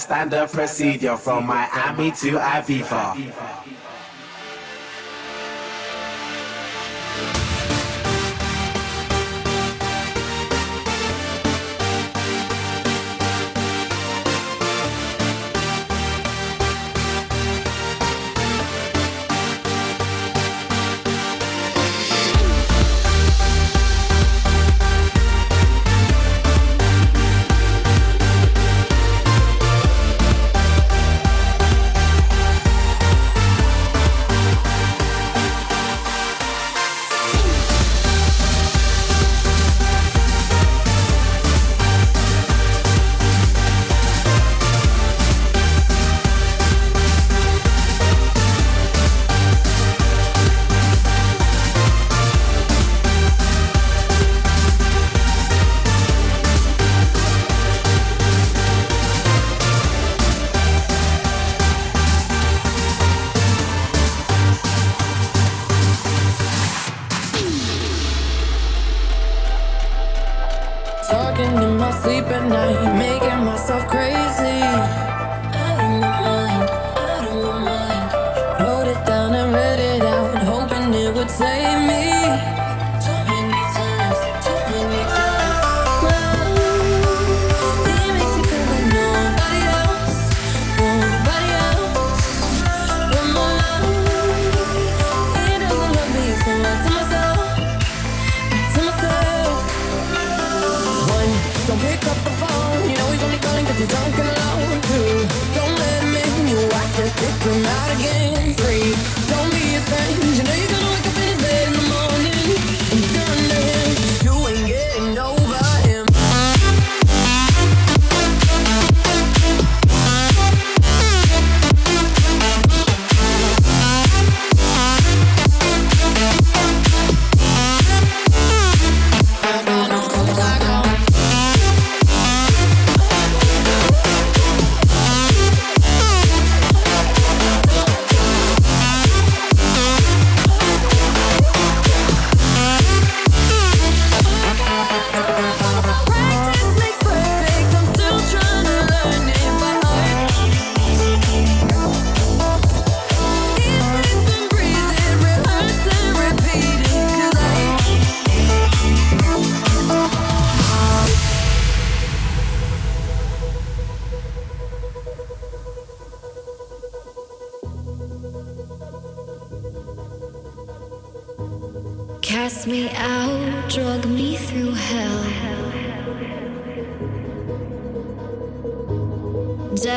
standard 0.00 0.50
procedure 0.50 1.16
from 1.16 1.46
Miami 1.46 2.10
to 2.12 2.38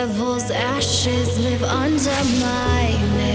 Ibiza. 0.04 0.52
under 1.64 2.24
my 2.40 2.90
yeah. 3.18 3.33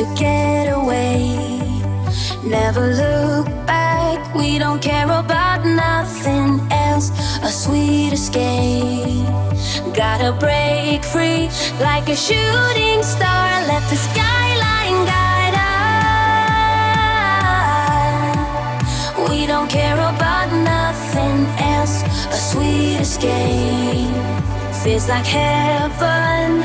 to 0.00 0.06
get 0.14 0.72
away. 0.72 1.36
Never 2.42 2.94
look 2.94 3.46
back, 3.66 4.34
we 4.34 4.58
don't 4.58 4.80
care 4.80 5.04
about 5.04 5.66
nothing 5.66 6.66
else. 6.70 7.10
A 7.42 7.50
sweet 7.50 8.14
escape. 8.14 9.26
Gotta 9.94 10.32
break 10.32 11.04
free 11.04 11.50
like 11.80 12.08
a 12.08 12.16
shooting 12.16 13.02
star. 13.02 13.66
Let 13.72 13.82
the 13.90 13.96
skyline 14.08 15.04
guide 15.12 15.52
us. 15.52 15.66
We 19.28 19.46
don't 19.46 19.68
care 19.68 20.00
about 20.12 20.48
nothing 20.72 21.44
else. 21.74 21.96
A 22.36 22.38
sweet 22.50 23.00
escape 23.00 24.39
feels 24.82 25.08
like 25.08 25.26
heaven. 25.26 26.60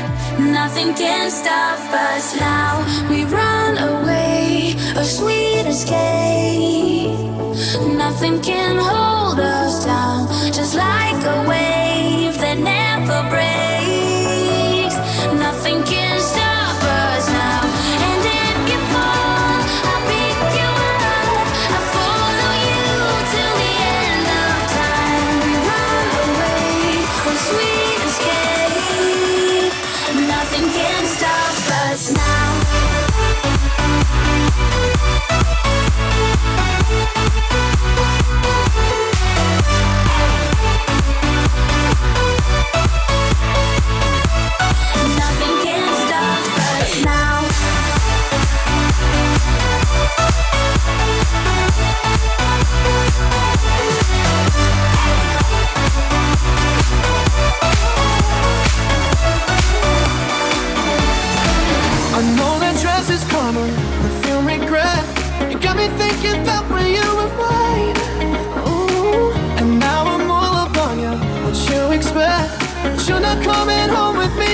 Nothing 0.52 0.94
can 0.94 1.30
stop 1.30 1.78
us 1.92 2.34
now. 2.40 2.82
We 3.10 3.24
run 3.24 3.76
away, 3.76 4.74
a 4.96 5.04
sweet 5.04 5.66
escape. 5.66 7.12
Nothing 7.96 8.40
can 8.40 8.76
hold 8.78 9.38
us 9.38 9.84
down, 9.84 10.28
just 10.52 10.76
like. 10.76 11.05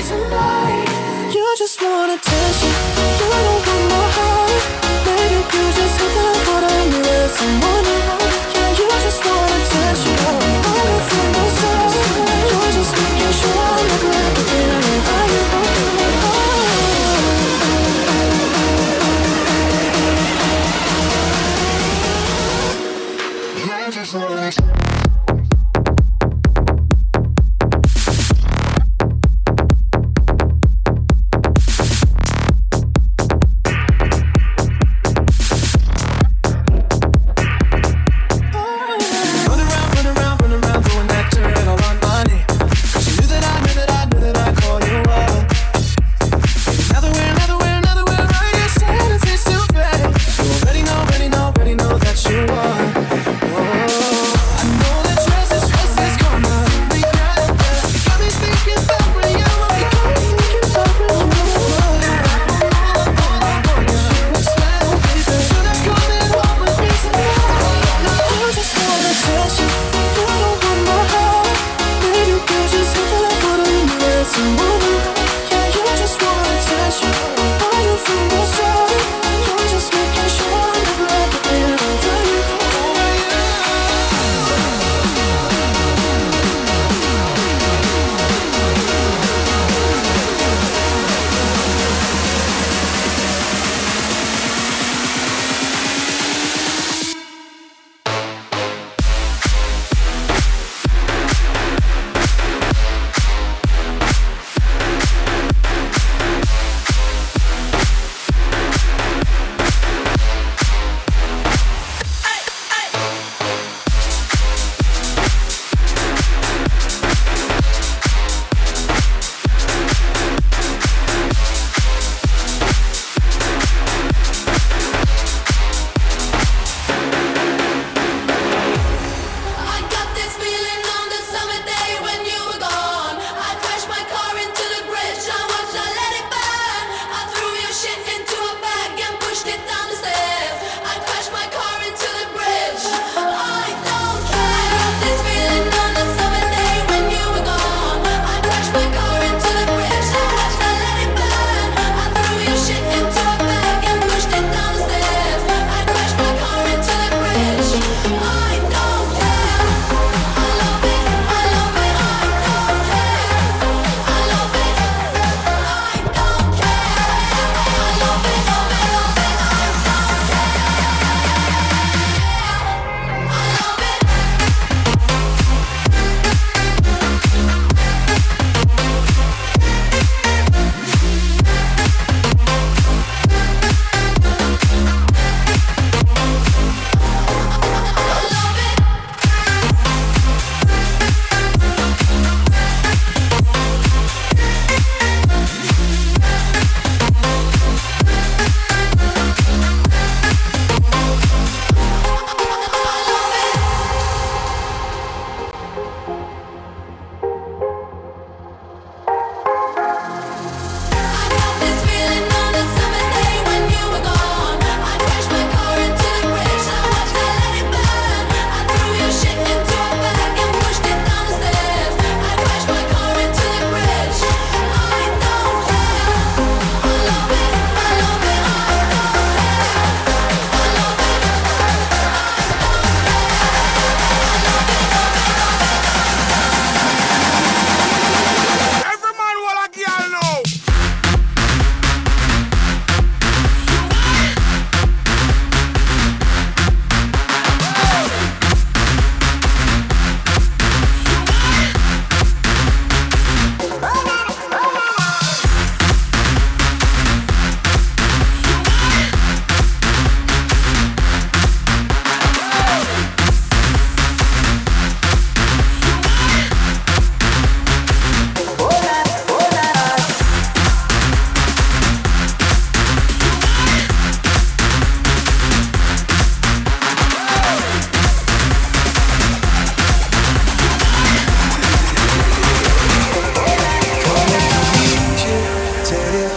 tonight. 0.07 1.31
You 1.33 1.55
just 1.57 1.81
wanna 1.81 2.17
someone 7.43 7.85
else 7.85 8.22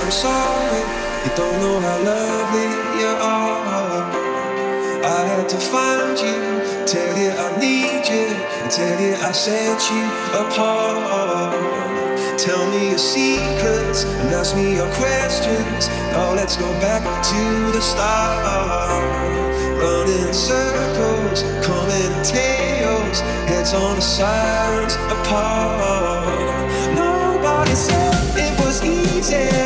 I'm 0.07 0.13
sorry. 0.13 0.83
You 1.25 1.33
don't 1.35 1.59
know 1.59 1.81
how 1.81 1.99
lovely 1.99 2.69
you 3.01 3.11
are. 3.11 4.07
I 5.03 5.27
had 5.27 5.49
to 5.49 5.59
find 5.59 6.17
you, 6.17 6.87
tell 6.87 7.19
you 7.19 7.31
I 7.35 7.59
need 7.59 8.07
you, 8.07 8.29
tell 8.71 9.01
you 9.03 9.17
I 9.19 9.33
set 9.33 9.83
you 9.91 10.07
apart. 10.31 11.59
Tell 12.39 12.71
me 12.71 12.91
your 12.91 12.99
secrets 12.99 14.05
and 14.05 14.31
ask 14.31 14.55
me 14.55 14.77
your 14.77 14.87
questions. 14.95 15.89
Now 16.15 16.35
let's 16.35 16.57
go 16.57 16.71
back 16.79 17.03
to 17.03 17.73
the 17.75 17.81
start. 17.81 19.03
Running 19.83 20.33
circles, 20.33 21.43
coming 21.67 22.15
tails, 22.23 23.19
heads 23.51 23.75
on 23.75 23.97
the 23.97 24.03
sides 24.03 24.95
apart. 25.11 26.31
Nobody 26.95 27.75
said 27.75 28.15
it 28.37 28.65
was 28.65 28.85
easy. 28.85 29.66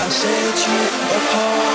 I 0.00 0.08
set 0.08 0.66
you 0.68 1.16
apart. 1.16 1.67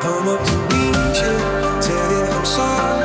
come 0.00 0.28
up 0.28 0.42
to 0.46 0.56
meet 0.70 1.16
you, 1.22 1.36
tell 1.82 2.10
you 2.10 2.24
I'm 2.32 2.44
sorry. 2.44 2.99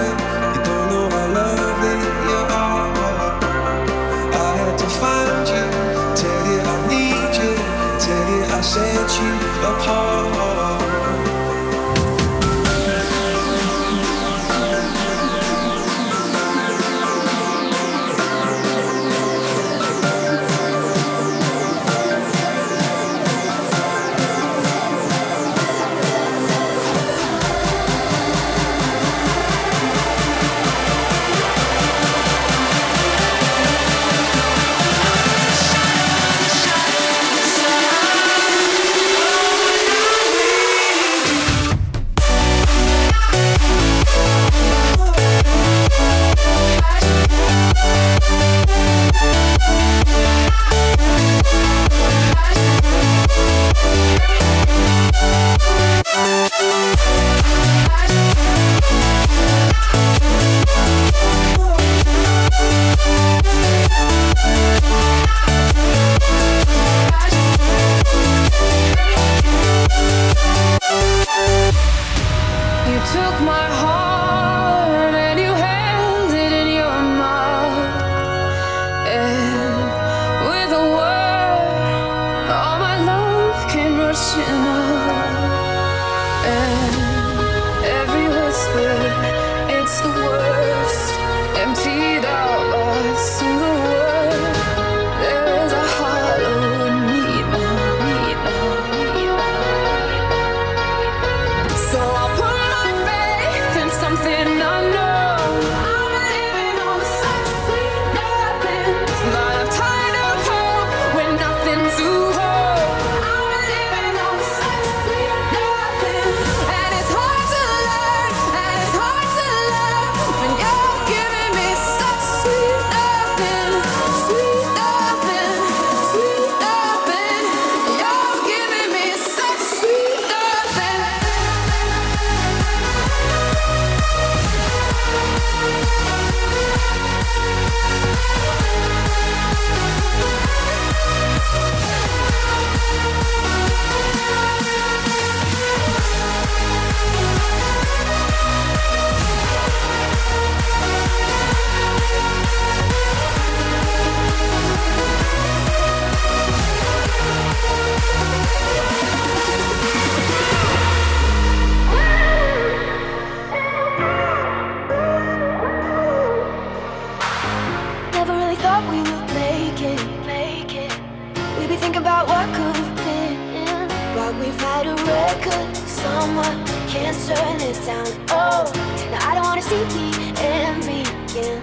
find 174.60 174.88
a 174.88 174.96
record 174.96 175.76
somewhere. 175.88 176.56
Can't 176.88 177.18
turn 177.28 177.58
this 177.58 177.86
down. 177.86 178.08
Oh, 178.30 178.63
now 179.12 179.30
I 179.30 179.36
don't 179.36 179.44
wanna 179.44 179.62
see 179.62 179.84
the 179.96 180.08
end 180.41 180.82
begin. 180.86 181.62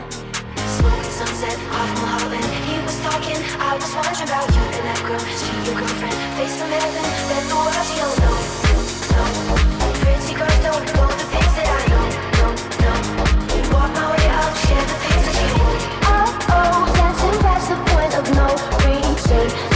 Smoking 0.76 1.12
sunset 1.20 1.56
off 1.72 1.90
Mulholland. 2.00 2.44
He 2.68 2.76
was 2.84 2.98
talking, 3.00 3.38
I 3.60 3.76
was 3.76 3.92
wondering 3.94 4.28
about 4.28 4.48
you 4.54 4.62
and 4.76 4.84
that 4.88 5.00
girl. 5.06 5.22
She 5.40 5.52
your 5.66 5.76
girlfriend, 5.78 6.16
face 6.36 6.56
from 6.58 6.70
heaven. 6.70 7.04
That's 7.30 7.46
the 7.48 7.56
world 7.56 7.84
she 7.88 7.96
don't 8.02 8.18
know. 8.22 8.36
No, 9.14 9.24
pretty 10.02 10.34
girls 10.34 10.60
don't 10.66 10.86
know 10.96 11.08
the 11.20 11.26
things 11.32 11.54
that 11.58 11.68
I 11.78 11.82
know. 11.92 12.06
No, 12.40 12.46
no. 12.84 12.92
Walk 13.72 13.90
my 13.96 14.06
way 14.12 14.26
out, 14.36 14.52
share 14.64 14.86
the 14.90 14.98
things 15.04 15.22
that 15.26 15.34
she 15.38 15.46
won't. 15.56 15.80
Oh, 16.12 16.28
oh, 16.56 16.80
dancing 16.96 17.36
past 17.44 17.66
the 17.70 17.78
point 17.90 18.12
of 18.20 18.24
no 18.36 18.46
return. 18.84 19.71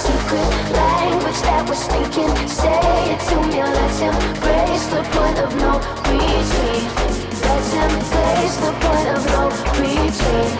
secret 0.00 0.50
language 0.72 1.40
that 1.44 1.62
we're 1.68 1.76
speaking. 1.76 2.32
Say 2.48 2.80
it 3.12 3.20
to 3.28 3.36
me, 3.48 3.60
let's 3.60 4.00
embrace 4.00 4.86
the 4.88 5.02
point 5.12 5.38
of 5.44 5.50
no 5.60 5.76
retreat. 6.08 6.88
Let's 7.44 7.72
embrace 7.84 8.56
the 8.64 8.72
point 8.80 9.08
of 9.16 9.22
no 9.28 9.42
retreat. 9.76 10.52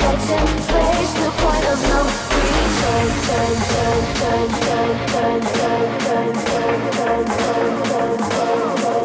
Let's 0.00 0.28
embrace 0.40 1.12
the 1.20 1.30
point 1.36 1.64
of 1.72 1.78
no 1.90 2.00
retreat. 2.08 2.68
Turn, 2.80 3.08
turn, 3.28 3.56
turn, 3.58 4.00
turn, 4.16 4.48
turn, 4.48 5.12
turn, 5.12 5.40
turn, 5.44 5.82
turn, 5.98 6.76
turn, 6.96 7.26
turn, 7.28 8.18
turn. 8.30 8.97